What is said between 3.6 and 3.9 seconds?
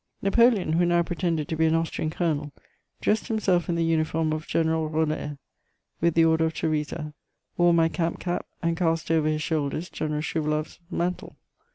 in the